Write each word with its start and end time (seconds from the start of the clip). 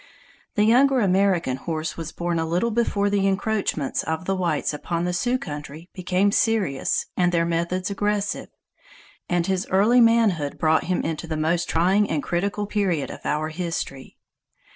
The 0.55 0.63
younger 0.63 0.99
American 0.99 1.57
Horse 1.57 1.95
was 1.95 2.11
born 2.11 2.39
a 2.39 2.45
little 2.47 2.71
before 2.71 3.07
the 3.11 3.27
encroachments 3.27 4.01
of 4.01 4.25
the 4.25 4.35
whites 4.35 4.73
upon 4.73 5.05
the 5.05 5.13
Sioux 5.13 5.37
country 5.37 5.89
became 5.93 6.31
serious 6.31 7.05
and 7.15 7.31
their 7.31 7.45
methods 7.45 7.91
aggressive, 7.91 8.47
and 9.29 9.45
his 9.45 9.67
early 9.69 10.01
manhood 10.01 10.57
brought 10.57 10.85
him 10.85 11.01
into 11.03 11.27
that 11.27 11.37
most 11.37 11.69
trying 11.69 12.09
and 12.09 12.23
critical 12.23 12.65
period 12.65 13.11
of 13.11 13.19
our 13.27 13.49
history. 13.49 14.17